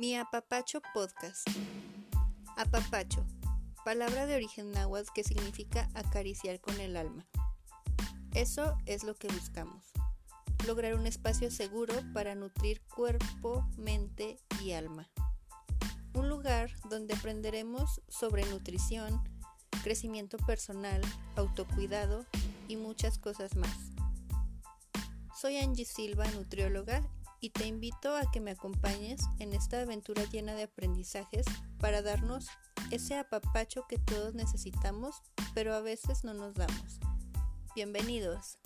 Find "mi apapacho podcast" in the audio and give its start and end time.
0.00-1.46